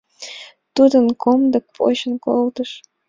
[0.75, 2.71] Тудым комдык почын колтыш.